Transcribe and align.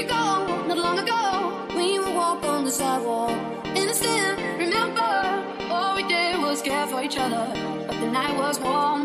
we 0.00 0.06
not 0.06 0.78
long 0.78 0.98
ago, 0.98 1.76
we 1.76 1.98
would 1.98 2.14
walk 2.14 2.42
on 2.44 2.64
the 2.64 2.70
sidewalk. 2.70 3.36
Innocent, 3.76 4.38
remember, 4.58 5.10
all 5.70 5.94
we 5.94 6.02
did 6.08 6.40
was 6.40 6.62
care 6.62 6.86
for 6.86 7.02
each 7.02 7.18
other. 7.18 7.46
But 7.86 8.00
the 8.00 8.10
night 8.10 8.34
was 8.38 8.58
warm. 8.60 8.99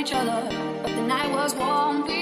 each 0.00 0.14
other, 0.14 0.48
but 0.82 0.94
the 0.94 1.02
night 1.02 1.30
was 1.30 1.54
warm. 1.54 2.19